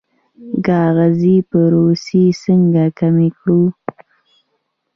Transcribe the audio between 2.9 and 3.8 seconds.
کمې کړو؟